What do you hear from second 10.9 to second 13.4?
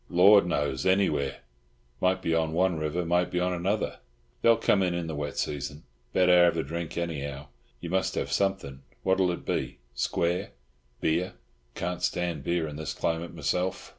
Beer? Can't stand beer in this climate,